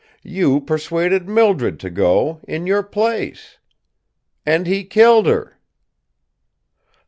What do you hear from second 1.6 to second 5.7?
to go in your place. And he killed her."